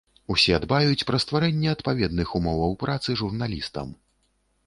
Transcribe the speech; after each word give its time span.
Усе 0.35 0.55
дбаюць 0.61 1.07
пра 1.09 1.19
стварэнне 1.23 1.69
адпаведных 1.75 2.33
умоваў 2.39 2.73
працы 2.87 3.17
журналістам. 3.23 3.87